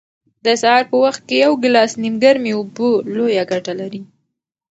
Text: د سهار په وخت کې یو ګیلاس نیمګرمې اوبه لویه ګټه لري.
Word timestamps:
د 0.45 0.47
سهار 0.61 0.83
په 0.91 0.97
وخت 1.03 1.21
کې 1.27 1.35
یو 1.45 1.53
ګیلاس 1.63 1.91
نیمګرمې 2.03 2.51
اوبه 2.55 2.89
لویه 3.15 3.43
ګټه 3.51 3.73
لري. 3.81 4.01